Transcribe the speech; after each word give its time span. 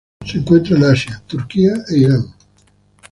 Se 0.25 0.39
encuentran 0.39 0.81
en 0.81 0.89
Asia: 0.89 1.21
Turquía 1.27 1.73
e 1.89 1.97
Irán. 1.99 2.25